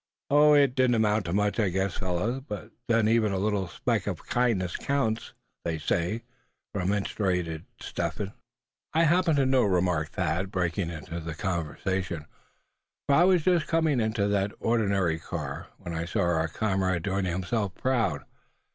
"Oh! 0.31 0.55
it 0.55 0.73
didn't 0.73 0.95
amount 0.95 1.25
to 1.25 1.31
much, 1.33 1.59
I 1.59 1.69
guess, 1.69 1.95
fellows; 1.99 2.41
but 2.47 2.71
then 2.87 3.07
even 3.07 3.31
a 3.31 3.37
little 3.37 3.67
speck 3.67 4.07
of 4.07 4.25
kindness 4.25 4.75
counts, 4.75 5.33
they 5.63 5.77
say," 5.77 6.23
remonstrated 6.73 7.65
Step 7.79 8.15
Hen. 8.17 8.31
"I 8.95 9.03
happen 9.03 9.35
to 9.35 9.45
know," 9.45 9.61
remarked 9.61 10.13
Thad, 10.13 10.49
breaking 10.49 10.89
into 10.89 11.19
the 11.19 11.35
conversation; 11.35 12.25
"for 13.07 13.13
I 13.13 13.25
was 13.25 13.43
just 13.43 13.67
coming 13.67 13.99
into 13.99 14.27
that 14.29 14.53
other 14.53 14.57
ordinary 14.59 15.19
car, 15.19 15.67
when 15.77 15.93
I 15.93 16.05
saw 16.05 16.21
our 16.21 16.47
comrade 16.47 17.03
doing 17.03 17.25
himself 17.25 17.75
proud. 17.75 18.23